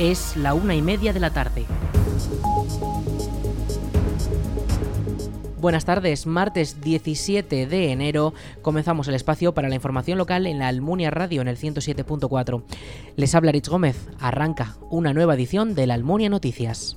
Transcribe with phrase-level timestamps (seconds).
[0.00, 1.66] Es la una y media de la tarde.
[5.60, 10.68] Buenas tardes, martes 17 de enero comenzamos el espacio para la información local en la
[10.68, 12.62] Almunia Radio en el 107.4.
[13.16, 16.96] Les habla Rich Gómez, arranca una nueva edición de la Almunia Noticias.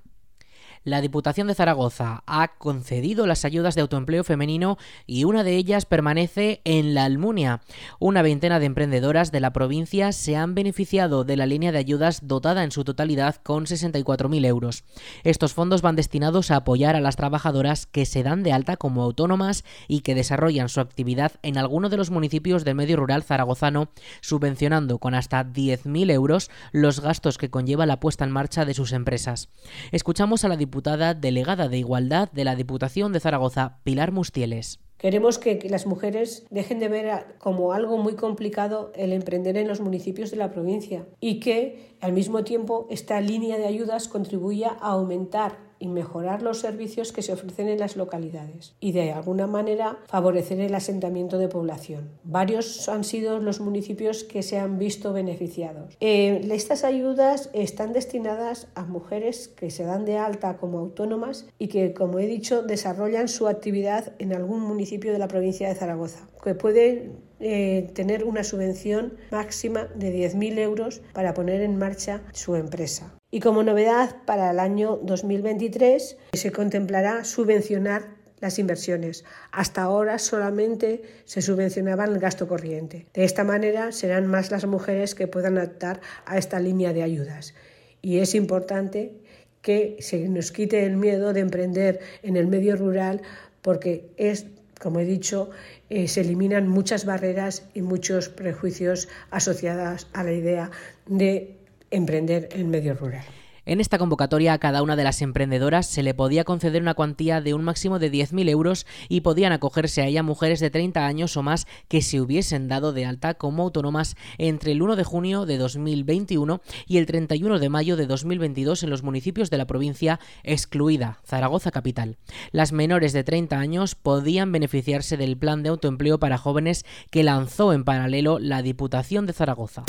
[0.83, 5.85] La Diputación de Zaragoza ha concedido las ayudas de autoempleo femenino y una de ellas
[5.85, 7.61] permanece en la Almunia.
[7.99, 12.27] Una veintena de emprendedoras de la provincia se han beneficiado de la línea de ayudas
[12.27, 14.83] dotada en su totalidad con 64.000 euros.
[15.23, 19.03] Estos fondos van destinados a apoyar a las trabajadoras que se dan de alta como
[19.03, 23.91] autónomas y que desarrollan su actividad en alguno de los municipios del medio rural zaragozano,
[24.21, 28.93] subvencionando con hasta 10.000 euros los gastos que conlleva la puesta en marcha de sus
[28.93, 29.49] empresas.
[29.91, 30.70] Escuchamos a la diputada
[31.19, 34.79] delegada de Igualdad de la Diputación de Zaragoza, Pilar Mustieles.
[34.97, 39.81] Queremos que, las mujeres dejen de ver como algo muy complicado el emprender en los
[39.81, 44.91] municipios de la provincia y que al mismo tiempo esta línea de ayudas contribuya a
[44.91, 49.97] aumentar y mejorar los servicios que se ofrecen en las localidades y de alguna manera
[50.07, 52.11] favorecer el asentamiento de población.
[52.23, 55.97] Varios han sido los municipios que se han visto beneficiados.
[55.99, 61.67] Eh, estas ayudas están destinadas a mujeres que se dan de alta como autónomas y
[61.67, 66.27] que, como he dicho, desarrollan su actividad en algún municipio de la provincia de Zaragoza,
[66.43, 72.55] que pueden eh, tener una subvención máxima de 10.000 euros para poner en marcha su
[72.55, 73.15] empresa.
[73.33, 78.09] Y como novedad para el año 2023 se contemplará subvencionar
[78.41, 79.23] las inversiones.
[79.53, 83.07] Hasta ahora solamente se subvencionaba el gasto corriente.
[83.13, 87.53] De esta manera serán más las mujeres que puedan optar a esta línea de ayudas.
[88.01, 89.13] Y es importante
[89.61, 93.21] que se nos quite el miedo de emprender en el medio rural
[93.61, 94.47] porque es,
[94.81, 95.51] como he dicho,
[95.89, 100.71] eh, se eliminan muchas barreras y muchos prejuicios asociados a la idea
[101.05, 101.60] de
[101.91, 103.23] emprender en medio rural.
[103.63, 107.41] En esta convocatoria a cada una de las emprendedoras se le podía conceder una cuantía
[107.41, 111.37] de un máximo de 10.000 euros y podían acogerse a ella mujeres de 30 años
[111.37, 115.45] o más que se hubiesen dado de alta como autónomas entre el 1 de junio
[115.45, 120.19] de 2021 y el 31 de mayo de 2022 en los municipios de la provincia
[120.43, 122.17] excluida Zaragoza capital.
[122.51, 127.73] Las menores de 30 años podían beneficiarse del plan de autoempleo para jóvenes que lanzó
[127.73, 129.83] en paralelo la Diputación de Zaragoza.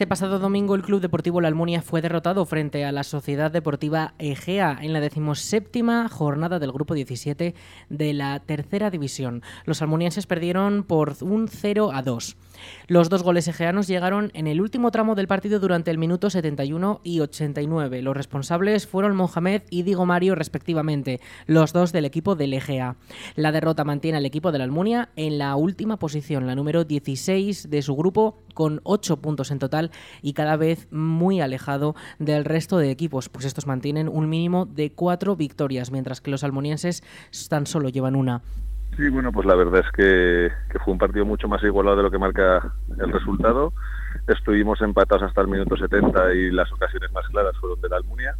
[0.00, 4.14] Este pasado domingo el Club Deportivo La Almunia fue derrotado frente a la Sociedad Deportiva
[4.18, 7.54] Egea en la decimoséptima jornada del Grupo 17
[7.90, 9.42] de la Tercera División.
[9.66, 12.38] Los almunienses perdieron por un 0 a 2.
[12.86, 17.00] Los dos goles egeanos llegaron en el último tramo del partido durante el minuto 71
[17.04, 18.02] y 89.
[18.02, 22.96] Los responsables fueron Mohamed y Diego Mario respectivamente, los dos del equipo del Egea.
[23.36, 27.70] La derrota mantiene al equipo de la Almunia en la última posición, la número 16
[27.70, 29.90] de su grupo, con 8 puntos en total
[30.22, 34.92] y cada vez muy alejado del resto de equipos, pues estos mantienen un mínimo de
[34.92, 37.02] 4 victorias, mientras que los almonienses
[37.48, 38.42] tan solo llevan una.
[38.96, 40.50] Sí, bueno, pues la verdad es que,
[40.84, 43.72] fue un partido mucho más igualado de lo que marca el resultado.
[44.26, 48.34] Estuvimos empatados hasta el minuto 70 y las ocasiones más claras fueron de la Almunia.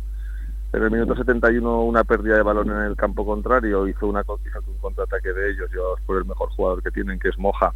[0.73, 4.79] En el minuto 71 una pérdida de balón en el campo contrario hizo, una, un
[4.81, 7.73] contraataque de ellos, llevados por el mejor jugador que tienen, que es Moja,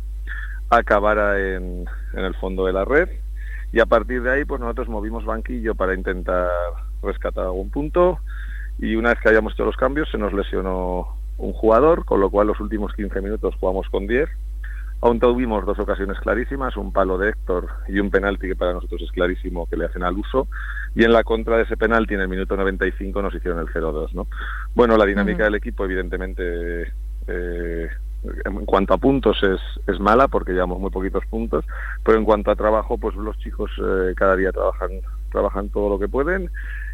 [0.70, 3.08] acabara en el fondo de la red.
[3.74, 6.48] Y a partir de ahí, pues nosotros movimos banquillo para intentar
[7.02, 8.20] rescatar algún punto.
[8.78, 12.30] Y una vez que hayamos hecho los cambios, se nos lesionó un jugador, con lo
[12.30, 14.28] cual los últimos 15 minutos jugamos con 10.
[15.00, 19.02] Aún tuvimos dos ocasiones clarísimas, un palo de Héctor y un penalti que para nosotros
[19.02, 20.48] es clarísimo que le hacen al uso.
[20.94, 24.14] Y en la contra de ese penalti, en el minuto 95, nos hicieron el 0-2.
[24.14, 24.26] ¿no?
[24.74, 26.92] Bueno, la dinámica del equipo, evidentemente,
[27.26, 27.88] eh,
[28.44, 31.64] en cuanto a puntos es, es mala porque llevamos muy poquitos puntos,
[32.02, 34.90] pero en cuanto a trabajo, pues los chicos eh, cada día trabajan,
[35.30, 36.50] trabajan todo lo que pueden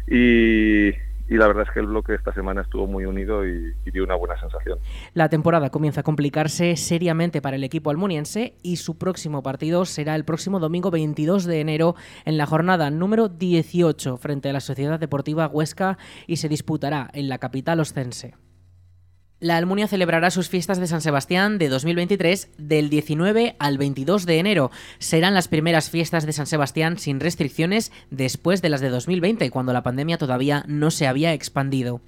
[0.07, 0.91] y,
[1.31, 4.15] y la verdad es que el bloque esta semana estuvo muy unido y, dio una
[4.15, 4.79] buena sensación.
[5.13, 10.15] La temporada comienza a complicarse seriamente para el equipo almuniense y su próximo partido será
[10.15, 11.95] el próximo domingo 22 de enero
[12.25, 15.97] en la jornada número 18 frente a la Sociedad Deportiva Huesca
[16.27, 18.33] y se disputará en la capital oscense.
[19.41, 24.37] La Almunia celebrará sus fiestas de San Sebastián de 2023 del 19 al 22 de
[24.37, 24.69] enero.
[24.99, 29.73] Serán las primeras fiestas de San Sebastián sin restricciones después de las de 2020, cuando
[29.73, 32.01] la pandemia todavía no se había expandido.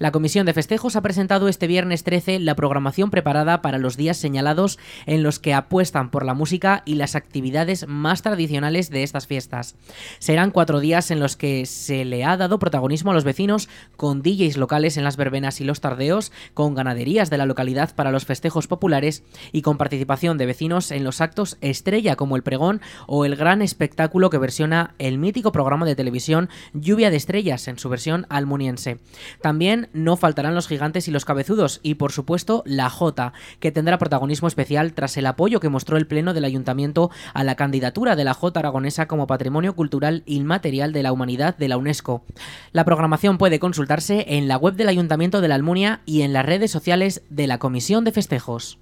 [0.00, 4.16] La Comisión de Festejos ha presentado este viernes 13 la programación preparada para los días
[4.16, 4.76] señalados
[5.06, 9.76] en los que apuestan por la música y las actividades más tradicionales de estas fiestas.
[10.18, 14.22] Serán cuatro días en los que se le ha dado protagonismo a los vecinos con
[14.22, 18.24] DJs locales en las verbenas y los tardeos, con ganaderías de la localidad para los
[18.24, 19.22] festejos populares
[19.52, 23.60] y con participación de vecinos en los actos estrella como el pregón o el gran
[23.60, 28.98] espectáculo que versiona el mítico programa de televisión Lluvia de Estrellas en su versión almuniense.
[29.42, 33.98] También no faltarán los gigantes y los cabezudos y por supuesto la Jota, que tendrá
[33.98, 38.24] protagonismo especial tras el apoyo que mostró el Pleno del Ayuntamiento a la candidatura de
[38.24, 42.24] la Jota aragonesa como Patrimonio Cultural Inmaterial de la Humanidad de la UNESCO.
[42.72, 46.46] La programación puede consultarse en la web del Ayuntamiento de la Almunia y en las
[46.46, 48.78] redes sociales de la Comisión de Festejos.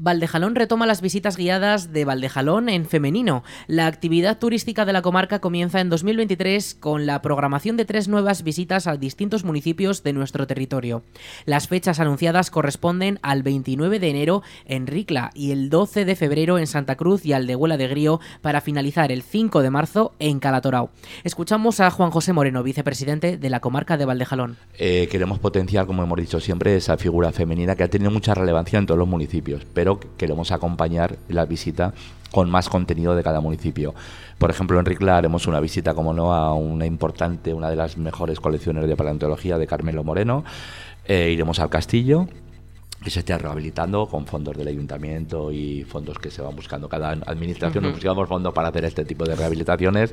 [0.00, 3.42] Valdejalón retoma las visitas guiadas de Valdejalón en femenino.
[3.66, 8.44] La actividad turística de la comarca comienza en 2023 con la programación de tres nuevas
[8.44, 11.02] visitas a distintos municipios de nuestro territorio.
[11.46, 16.58] Las fechas anunciadas corresponden al 29 de enero en Ricla y el 12 de febrero
[16.58, 20.90] en Santa Cruz y Aldehuela de Grío para finalizar el 5 de marzo en Calatorao.
[21.24, 24.58] Escuchamos a Juan José Moreno, vicepresidente de la comarca de Valdejalón.
[24.78, 28.78] Eh, queremos potenciar, como hemos dicho siempre, esa figura femenina que ha tenido mucha relevancia
[28.78, 31.92] en todos los municipios, pero queremos acompañar la visita
[32.30, 33.94] con más contenido de cada municipio.
[34.38, 37.96] Por ejemplo, en Ricla haremos una visita, como no, a una importante, una de las
[37.96, 40.44] mejores colecciones de paleontología de Carmelo Moreno.
[41.06, 42.28] Eh, iremos al castillo,
[43.02, 46.88] que se esté rehabilitando con fondos del ayuntamiento y fondos que se van buscando.
[46.88, 50.12] Cada administración nos buscamos fondos para hacer este tipo de rehabilitaciones.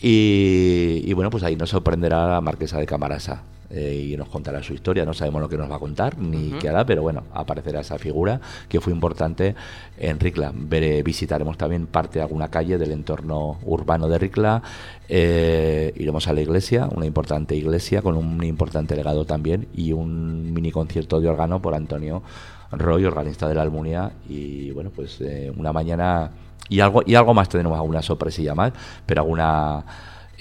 [0.00, 3.42] Y, y, bueno, pues ahí nos sorprenderá la marquesa de Camarasa.
[3.72, 5.04] Eh, y nos contará su historia.
[5.04, 7.98] No sabemos lo que nos va a contar ni qué hará, pero bueno, aparecerá esa
[7.98, 9.54] figura que fue importante
[9.96, 10.52] en Ricla.
[10.52, 14.62] visitaremos también parte de alguna calle del entorno urbano de Ricla.
[15.08, 20.52] Eh, iremos a la iglesia, una importante iglesia con un importante legado también y un
[20.52, 22.22] mini concierto de órgano por Antonio
[22.72, 24.10] Roy, organista de la Almunia.
[24.28, 26.32] Y bueno, pues eh, una mañana
[26.68, 28.72] y algo, y algo más tendremos alguna sorpresilla más,
[29.06, 29.84] pero alguna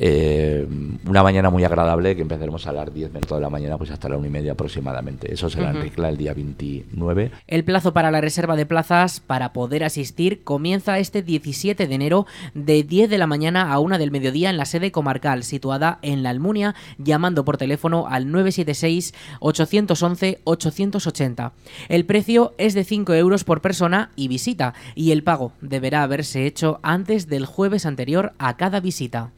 [0.01, 0.65] eh,
[1.05, 4.07] una mañana muy agradable que empezaremos a las 10 minutos de la mañana pues hasta
[4.07, 5.33] la 1 y media aproximadamente.
[5.33, 5.75] Eso será uh -huh.
[5.75, 7.31] en Ricla el día 29.
[7.47, 12.25] El plazo para la reserva de plazas para poder asistir comienza este 17 de enero
[12.53, 16.23] de 10 de la mañana a 1 del mediodía en la sede comarcal situada en
[16.23, 21.51] La Almunia llamando por teléfono al 976 811 880.
[21.89, 26.45] El precio es de 5 euros por persona y visita y el pago deberá haberse
[26.45, 29.31] hecho antes del jueves anterior a cada visita.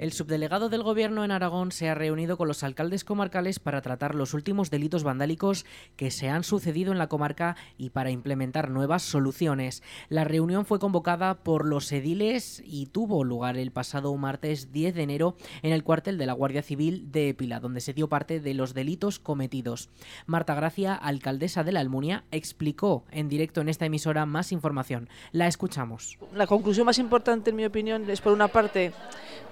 [0.00, 4.14] El subdelegado del Gobierno en Aragón se ha reunido con los alcaldes comarcales para tratar
[4.14, 5.66] los últimos delitos vandálicos
[5.96, 9.82] que se han sucedido en la comarca y para implementar nuevas soluciones.
[10.08, 15.02] La reunión fue convocada por los ediles y tuvo lugar el pasado martes 10 de
[15.02, 18.54] enero en el cuartel de la Guardia Civil de Epila, donde se dio parte de
[18.54, 19.90] los delitos cometidos.
[20.24, 25.10] Marta Gracia, alcaldesa de la Almunia, explicó en directo en esta emisora más información.
[25.32, 26.18] La escuchamos.
[26.32, 28.94] La conclusión más importante, en mi opinión, es por una parte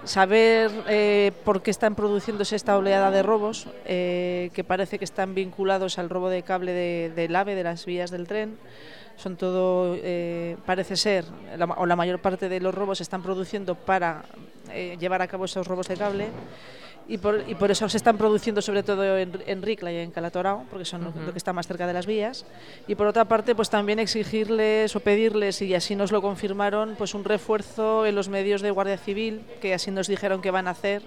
[0.05, 0.38] saber
[0.87, 5.99] eh, por qué están produciéndose esta oleada de robos, eh, que parece que están vinculados
[5.99, 8.57] al robo de cable del de AVE, de las vías del tren.
[9.15, 11.25] Son todo, eh, parece ser,
[11.57, 14.23] la, o la mayor parte de los robos se están produciendo para
[14.71, 16.27] eh, llevar a cabo esos robos de cable
[17.09, 20.11] y por, y por, eso se están produciendo sobre todo en, en Ricla y en
[20.11, 21.25] Calatorao, porque son uh -huh.
[21.25, 22.45] lo que está más cerca de las vías.
[22.87, 27.15] Y por otra parte, pues también exigirles o pedirles, y así nos lo confirmaron, pues
[27.15, 30.71] un refuerzo en los medios de Guardia Civil, que así nos dijeron que van a
[30.71, 31.01] hacer.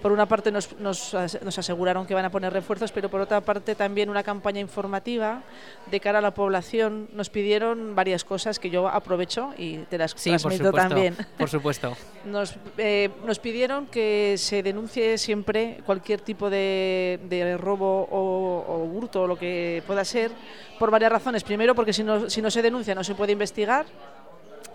[0.00, 3.42] Por una parte nos, nos, nos aseguraron que van a poner refuerzos, pero por otra
[3.42, 5.42] parte también una campaña informativa
[5.90, 7.10] de cara a la población.
[7.12, 11.16] Nos pidieron varias cosas que yo aprovecho y te las sí, transmito por supuesto, también.
[11.36, 11.96] Por supuesto.
[12.24, 18.84] nos, eh, nos pidieron que se denuncie siempre cualquier tipo de, de robo o, o,
[18.84, 20.30] hurto o lo que pueda ser
[20.78, 21.44] por varias razones.
[21.44, 23.86] Primero, porque si no, si no se denuncia no se puede investigar,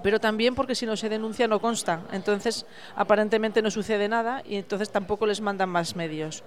[0.03, 2.01] pero también porque si no se denuncia no consta.
[2.12, 2.65] Entonces,
[2.96, 6.43] aparentemente no sucede nada y entonces tampoco les mandan más medios.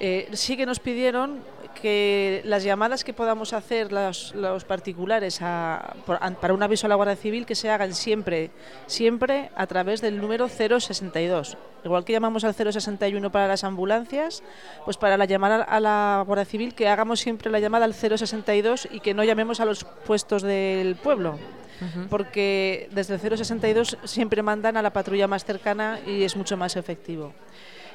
[0.00, 1.40] Eh, sí que nos pidieron
[1.74, 6.86] que las llamadas que podamos hacer los, los particulares a, por, a, para un aviso
[6.86, 8.50] a la Guardia Civil que se hagan siempre,
[8.86, 11.56] siempre a través del número 062.
[11.84, 14.42] Igual que llamamos al 061 para las ambulancias,
[14.84, 18.88] pues para la llamada a la Guardia Civil que hagamos siempre la llamada al 062
[18.90, 21.38] y que no llamemos a los puestos del pueblo.
[21.80, 22.08] Uh -huh.
[22.08, 26.76] Porque desde el 062 siempre mandan a la patrulla más cercana y es mucho más
[26.76, 27.32] efectivo.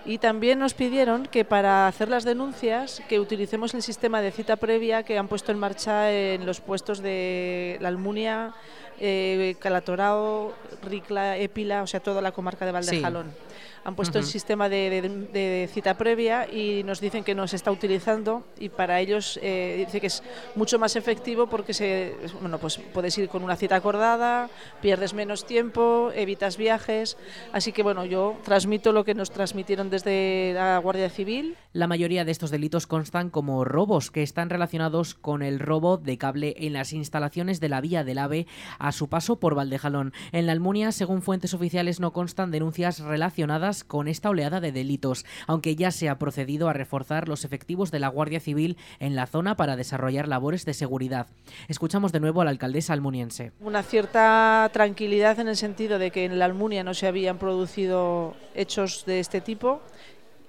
[0.05, 4.55] Y también nos pidieron que para hacer las denuncias que utilicemos el sistema de cita
[4.55, 8.53] previa que han puesto en marcha en los puestos de la Almunia,
[9.00, 13.31] eh, Calatorao, Ricla, Épila, o sea, toda la comarca de Valdejalón.
[13.31, 13.54] Sí.
[13.85, 14.25] Han puesto uh -huh.
[14.25, 18.43] el sistema de, de, de, cita previa y nos dicen que no se está utilizando
[18.59, 20.23] y para ellos eh, dice que es
[20.55, 24.49] mucho más efectivo porque se, bueno, pues puedes ir con una cita acordada,
[24.81, 27.15] pierdes menos tiempo, evitas viajes.
[27.53, 31.55] Así que bueno, yo transmito lo que nos transmitieron desde la Guardia Civil.
[31.71, 36.17] La mayoría de estos delitos constan como robos que están relacionados con el robo de
[36.17, 38.47] cable en las instalaciones de la vía del AVE
[38.79, 40.13] a su paso por Valdejalón.
[40.31, 45.25] En la Almunia, según fuentes oficiales, no constan denuncias relacionadas con esta oleada de delitos,
[45.48, 49.27] aunque ya se ha procedido a reforzar los efectivos de la Guardia Civil en la
[49.27, 51.27] zona para desarrollar labores de seguridad.
[51.67, 53.51] Escuchamos de nuevo a la alcaldesa almuniense.
[53.60, 58.36] Una cierta tranquilidad en el sentido de que en la Almunia no se habían producido
[58.53, 59.82] hechos de este tipo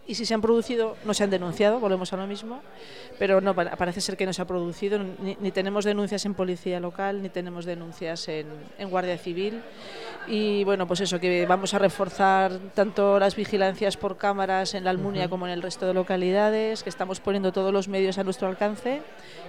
[0.06, 2.60] y si se han producido no se han denunciado, volvemos a lo mismo,
[3.18, 6.80] pero no parece ser que no se ha producido, ni, ni tenemos denuncias en policía
[6.80, 8.46] local, ni tenemos denuncias en,
[8.78, 9.62] en, Guardia Civil
[10.26, 14.90] y bueno, pues eso, que vamos a reforzar tanto las vigilancias por cámaras en la
[14.90, 15.30] Almunia uh -huh.
[15.30, 19.02] como en el resto de localidades, que estamos poniendo todos los medios a nuestro alcance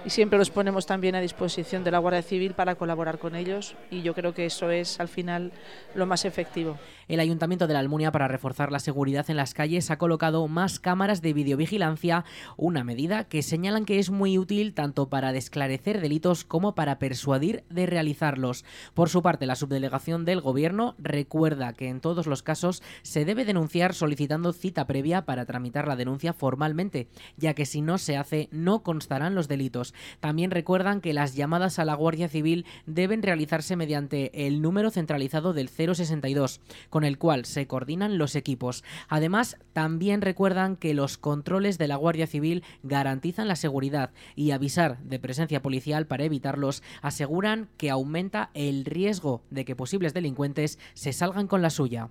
[0.04, 3.74] y siempre los ponemos también a disposición de la Guardia Civil para colaborar con ellos
[3.90, 5.52] y yo creo que eso es al final
[5.94, 6.78] lo más efectivo.
[7.08, 10.80] El Ayuntamiento de la Almunia, para reforzar la seguridad en las calles, ha colocado más
[10.80, 12.24] cámaras de videovigilancia,
[12.56, 17.64] una medida que señalan que es muy útil tanto para desclarecer delitos como para persuadir
[17.70, 18.64] de realizarlos.
[18.94, 23.44] Por su parte, la subdelegación del Gobierno recuerda que en todos los casos se debe
[23.44, 28.48] denunciar solicitando cita previa para tramitar la denuncia formalmente, ya que si no se hace
[28.50, 29.94] no constarán los delitos.
[30.20, 35.52] También recuerdan que las llamadas a la Guardia Civil deben realizarse mediante el número centralizado
[35.52, 38.84] del 062, con el cual se coordinan los equipos.
[39.08, 40.37] Además, también recuerdan
[40.78, 46.06] que los controles de la Guardia Civil garantizan la seguridad y avisar de presencia policial
[46.06, 51.70] para evitarlos aseguran que aumenta el riesgo de que posibles delincuentes se salgan con la
[51.70, 52.10] suya.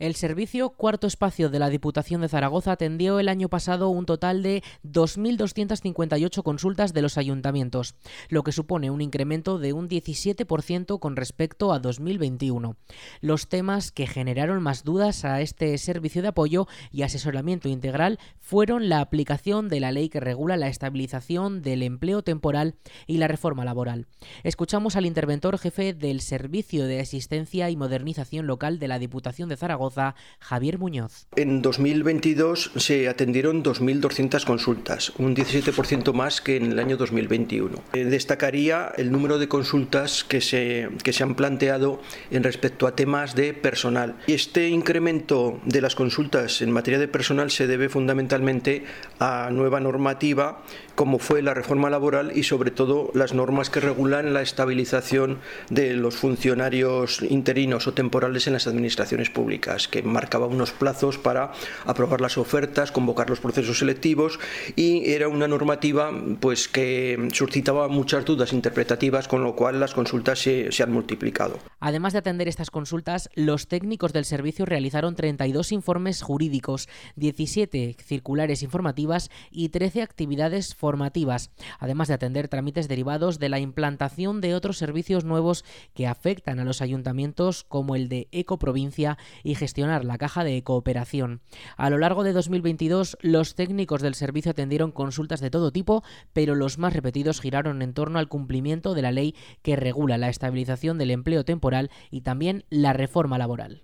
[0.00, 4.42] El servicio Cuarto Espacio de la Diputación de Zaragoza atendió el año pasado un total
[4.42, 7.96] de 2.258 consultas de los ayuntamientos,
[8.30, 12.76] lo que supone un incremento de un 17% con respecto a 2021.
[13.20, 18.88] Los temas que generaron más dudas a este servicio de apoyo y asesoramiento integral fueron
[18.88, 22.74] la aplicación de la ley que regula la estabilización del empleo temporal
[23.06, 24.06] y la reforma laboral.
[24.44, 29.58] Escuchamos al interventor jefe del Servicio de Asistencia y Modernización Local de la Diputación de
[29.58, 29.89] Zaragoza,
[30.38, 31.26] Javier Muñoz.
[31.36, 37.82] En 2022 se atendieron 2.200 consultas, un 17% más que en el año 2021.
[37.92, 42.94] Eh, destacaría el número de consultas que se, que se han planteado en respecto a
[42.94, 44.16] temas de personal.
[44.26, 48.84] Este incremento de las consultas en materia de personal se debe fundamentalmente
[49.18, 50.62] a nueva normativa
[51.00, 55.38] como fue la reforma laboral y sobre todo las normas que regulan la estabilización
[55.70, 61.52] de los funcionarios interinos o temporales en las administraciones públicas, que marcaba unos plazos para
[61.84, 64.38] aprobar las ofertas, convocar los procesos selectivos
[64.76, 66.10] y era una normativa
[66.40, 71.58] pues que suscitaba muchas dudas interpretativas, con lo cual las consultas se, se han multiplicado.
[71.80, 78.62] Además de atender estas consultas, los técnicos del servicio realizaron 32 informes jurídicos, 17 circulares
[78.62, 84.78] informativas y 13 actividades formativas, además de atender trámites derivados de la implantación de otros
[84.78, 90.44] servicios nuevos que afectan a los ayuntamientos como el de Ecoprovincia y Gestión la caja
[90.44, 91.40] de cooperación.
[91.76, 96.54] A lo largo de 2022, los técnicos del servicio atendieron consultas de todo tipo, pero
[96.54, 100.98] los más repetidos giraron en torno al cumplimiento de la ley que regula la estabilización
[100.98, 103.82] del empleo temporal y también la reforma laboral.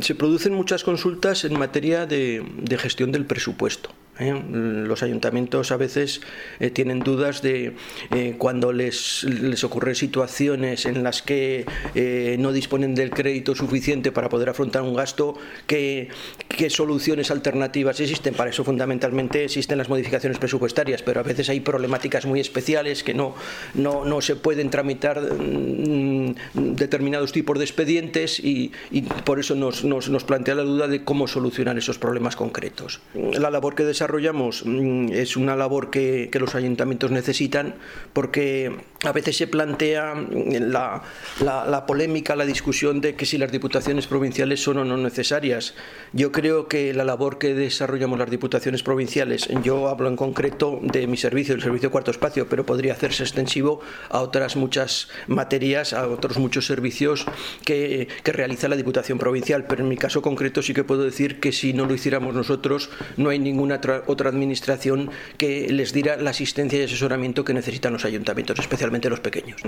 [0.00, 3.90] Se producen muchas consultas en materia de gestión del presupuesto.
[4.22, 4.42] ¿Eh?
[4.50, 6.20] Los ayuntamientos a veces
[6.60, 7.74] eh, tienen dudas de
[8.14, 11.66] eh, cuando les, les ocurren situaciones en las que
[12.38, 15.36] no disponen del crédito suficiente para poder afrontar un gasto,
[15.66, 16.08] ¿qué,
[16.48, 18.34] qué soluciones alternativas existen.
[18.34, 23.14] Para eso fundamentalmente existen las modificaciones presupuestarias, pero a veces hay problemáticas muy especiales que
[23.14, 23.34] no,
[23.74, 29.84] no, no se pueden tramitar mm, determinados tipos de expedientes y, y por eso nos,
[29.84, 33.00] nos, nos plantea la duda de cómo solucionar esos problemas concretos.
[33.14, 37.76] La labor que desarrollamos mm, es una labor que, los ayuntamientos necesitan
[38.12, 38.72] porque
[39.04, 44.62] a veces se plantea mm, la, polémica, la discusión de que si las diputaciones provinciales
[44.62, 45.74] son o no necesarias.
[46.12, 51.06] Yo creo que la labor que desarrollamos las diputaciones provinciales, yo hablo en concreto de
[51.06, 56.08] mi servicio, el servicio cuarto espacio, pero podría hacerse extensivo a otras muchas materias, a
[56.08, 57.26] otros muchos servicios
[57.64, 59.64] que, realiza la Diputación Provincial.
[59.68, 62.90] Pero en mi caso concreto sí que puedo decir que si no lo hiciéramos nosotros,
[63.16, 68.04] no hay ninguna otra administración que les diera la asistencia y asesoramiento que necesitan los
[68.04, 69.60] ayuntamientos, especialmente los pequeños.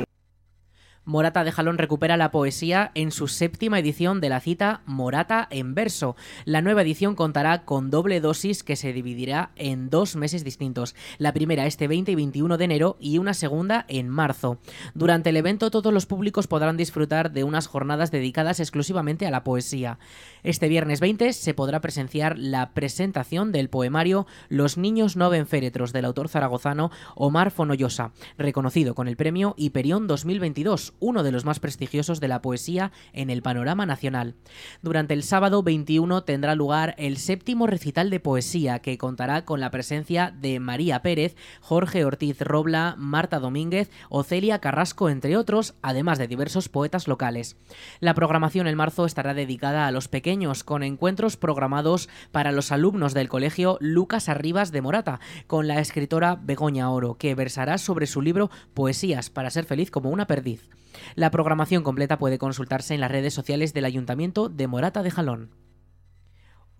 [1.06, 5.74] Morata de Jalón recupera la poesía en su séptima edición de la cita Morata en
[5.74, 6.16] verso.
[6.46, 10.94] La nueva edición contará con doble dosis que se dividirá en dos meses distintos.
[11.18, 14.58] La primera este 20 y 21 de enero y una segunda en marzo.
[14.94, 19.44] Durante el evento todos los públicos podrán disfrutar de unas jornadas dedicadas exclusivamente a la
[19.44, 19.98] poesía.
[20.42, 25.92] Este viernes 20 se podrá presenciar la presentación del poemario Los niños no ven féretros
[25.92, 31.60] del autor zaragozano Omar Fonollosa, reconocido con el premio Hiperión 2022 uno de los más
[31.60, 34.34] prestigiosos de la poesía en el panorama nacional.
[34.82, 39.70] Durante el sábado 21 tendrá lugar el séptimo recital de poesía que contará con la
[39.70, 46.28] presencia de María Pérez, Jorge Ortiz Robla, Marta Domínguez, Ocelia Carrasco, entre otros, además de
[46.28, 47.56] diversos poetas locales.
[48.00, 53.14] La programación en marzo estará dedicada a los pequeños, con encuentros programados para los alumnos
[53.14, 58.22] del colegio Lucas Arribas de Morata, con la escritora Begoña Oro, que versará sobre su
[58.22, 60.68] libro Poesías para ser feliz como una perdiz.
[61.14, 65.50] La programación completa puede consultarse en las redes sociales del Ayuntamiento de Morata de Jalón.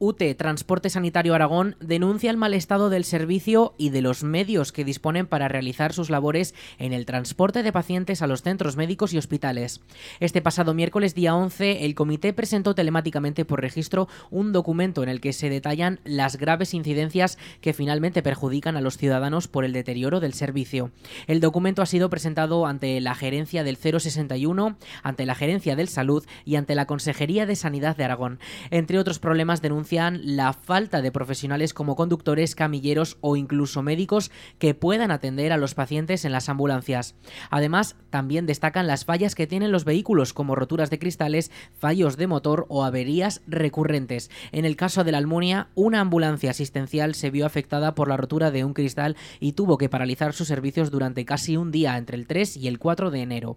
[0.01, 4.85] UTE Transporte Sanitario Aragón denuncia el mal estado del servicio y de los medios que
[4.85, 9.19] disponen para realizar sus labores en el transporte de pacientes a los centros médicos y
[9.19, 9.81] hospitales.
[10.19, 15.21] Este pasado miércoles día 11, el comité presentó telemáticamente por registro un documento en el
[15.21, 20.19] que se detallan las graves incidencias que finalmente perjudican a los ciudadanos por el deterioro
[20.19, 20.91] del servicio.
[21.29, 26.25] El documento ha sido presentado ante la gerencia del 061, ante la gerencia del Salud
[26.45, 28.41] y ante la Consejería de Sanidad de Aragón.
[28.71, 35.11] Entre otros problemas la falta de profesionales como conductores, camilleros o incluso médicos que puedan
[35.11, 37.15] atender a los pacientes en las ambulancias.
[37.51, 42.27] Además, también destacan las fallas que tienen los vehículos como roturas de cristales, fallos de
[42.27, 44.31] motor o averías recurrentes.
[44.53, 48.51] En el caso de la Almunia, una ambulancia asistencial se vio afectada por la rotura
[48.51, 52.27] de un cristal y tuvo que paralizar sus servicios durante casi un día entre el
[52.27, 53.57] 3 y el 4 de enero.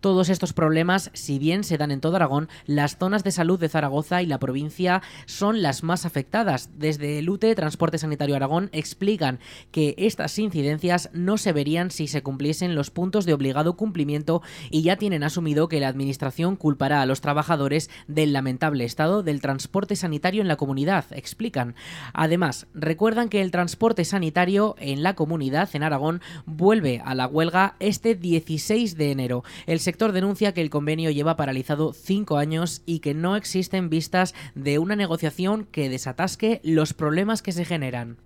[0.00, 3.68] Todos estos problemas, si bien se dan en todo Aragón, las zonas de salud de
[3.68, 6.70] Zaragoza y la provincia son las más afectadas.
[6.76, 9.40] Desde el UTE Transporte Sanitario Aragón explican
[9.72, 14.82] que estas incidencias no se verían si se cumpliesen los puntos de obligado cumplimiento y
[14.82, 19.96] ya tienen asumido que la Administración culpará a los trabajadores del lamentable estado del transporte
[19.96, 21.74] sanitario en la comunidad, explican.
[22.12, 27.76] Además, recuerdan que el transporte sanitario en la comunidad en Aragón vuelve a la huelga
[27.80, 29.44] este 16 de enero.
[29.66, 34.34] El sector denuncia que el convenio lleva paralizado cinco años y que no existen vistas
[34.54, 38.18] de una negociación que desatasque los problemas que se generan.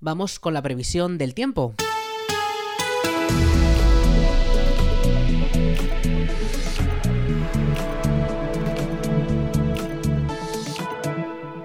[0.00, 1.74] Vamos con la previsión del tiempo.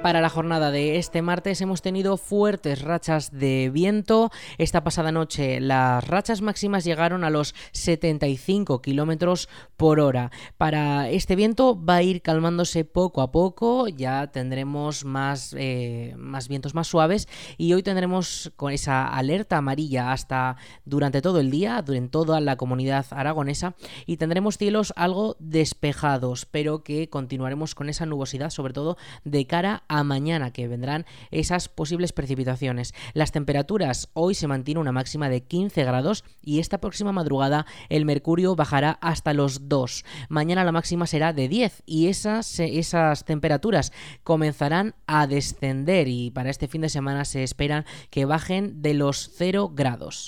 [0.02, 4.32] Para la jornada de este martes hemos tenido fuertes rachas de viento.
[4.58, 10.32] Esta pasada noche las rachas máximas llegaron a los 75 kilómetros por hora.
[10.58, 13.90] Para este viento va a ir calmándose poco a poco.
[13.90, 20.14] Ya tendremos más, eh, más vientos más suaves y hoy tendremos con esa alerta amarilla
[20.14, 26.46] hasta durante todo el día, durante toda la comunidad aragonesa y tendremos cielos algo despejados,
[26.46, 31.68] pero que continuaremos con esa nubosidad, sobre todo de cara a mañana que vendrán esas
[31.68, 32.94] posibles precipitaciones.
[33.14, 38.06] Las temperaturas hoy se mantiene una máxima de 15 grados y esta próxima madrugada el
[38.06, 40.06] mercurio bajará hasta los 2.
[40.30, 43.92] Mañana la máxima será de 10 y esas, esas temperaturas
[44.24, 49.32] comenzarán a descender y para este fin de semana se esperan que bajen de los
[49.36, 50.28] 0 grados.